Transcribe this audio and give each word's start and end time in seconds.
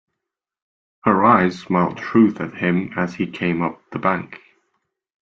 Her 1.03 1.23
eyes 1.23 1.59
smiled 1.59 1.99
truth 1.99 2.41
at 2.41 2.55
him 2.55 2.89
as 2.97 3.13
he 3.13 3.27
came 3.27 3.61
up 3.61 3.83
the 3.91 3.99
bank. 3.99 4.41